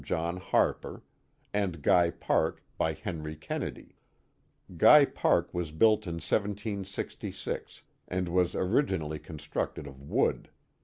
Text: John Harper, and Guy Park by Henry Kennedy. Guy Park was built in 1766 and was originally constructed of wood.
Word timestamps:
John 0.03 0.37
Harper, 0.37 1.03
and 1.53 1.83
Guy 1.83 2.09
Park 2.09 2.63
by 2.75 2.93
Henry 2.93 3.35
Kennedy. 3.35 3.97
Guy 4.75 5.05
Park 5.05 5.53
was 5.53 5.69
built 5.69 6.07
in 6.07 6.15
1766 6.15 7.83
and 8.07 8.27
was 8.27 8.55
originally 8.55 9.19
constructed 9.19 9.85
of 9.85 10.01
wood. 10.01 10.49